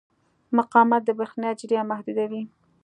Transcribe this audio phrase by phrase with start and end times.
[0.57, 2.43] مقاومت د برېښنا جریان محدودوي.